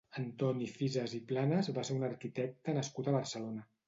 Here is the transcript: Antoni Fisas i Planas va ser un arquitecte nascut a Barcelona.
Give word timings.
Antoni 0.19 0.67
Fisas 0.77 1.11
i 1.17 1.19
Planas 1.31 1.69
va 1.75 1.83
ser 1.89 1.97
un 1.97 2.05
arquitecte 2.07 2.75
nascut 2.79 3.11
a 3.13 3.15
Barcelona. 3.17 3.67